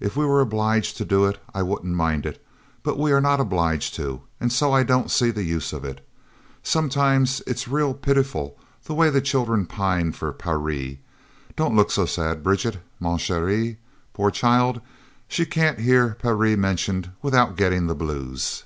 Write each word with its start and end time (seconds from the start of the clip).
If 0.00 0.16
we 0.16 0.24
were 0.24 0.40
obliged 0.40 0.96
to 0.96 1.04
do 1.04 1.26
it, 1.26 1.36
I 1.54 1.60
wouldn't 1.62 1.92
mind 1.94 2.24
it; 2.24 2.42
but 2.82 2.98
we 2.98 3.12
are 3.12 3.20
not 3.20 3.40
obliged 3.40 3.94
to, 3.96 4.22
and 4.40 4.50
so 4.50 4.72
I 4.72 4.82
don't 4.84 5.10
see 5.10 5.30
the 5.30 5.42
use 5.42 5.74
of 5.74 5.84
it. 5.84 6.00
Sometimes 6.62 7.42
its 7.46 7.68
real 7.68 7.92
pitiful 7.92 8.58
the 8.84 8.94
way 8.94 9.10
the 9.10 9.20
childern 9.20 9.66
pine 9.66 10.12
for 10.12 10.32
Parry 10.32 11.02
don't 11.56 11.76
look 11.76 11.90
so 11.90 12.06
sad, 12.06 12.42
Bridget, 12.42 12.78
'ma 13.00 13.18
chere' 13.18 13.76
poor 14.14 14.30
child, 14.30 14.80
she 15.28 15.44
can't 15.44 15.78
hear 15.80 16.14
Parry 16.18 16.56
mentioned 16.56 17.10
without 17.20 17.54
getting 17.58 17.86
the 17.86 17.94
blues." 17.94 18.62